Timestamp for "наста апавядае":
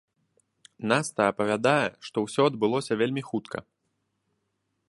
0.91-1.87